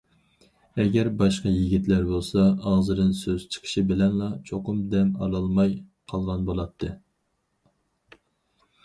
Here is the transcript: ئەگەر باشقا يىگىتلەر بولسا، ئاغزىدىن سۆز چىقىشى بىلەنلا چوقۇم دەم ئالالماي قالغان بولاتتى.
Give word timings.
ئەگەر 0.83 1.07
باشقا 1.17 1.51
يىگىتلەر 1.55 2.07
بولسا، 2.11 2.45
ئاغزىدىن 2.71 3.11
سۆز 3.19 3.45
چىقىشى 3.55 3.83
بىلەنلا 3.91 4.31
چوقۇم 4.51 4.79
دەم 4.95 5.13
ئالالماي 5.27 5.77
قالغان 6.15 6.49
بولاتتى. 6.49 6.91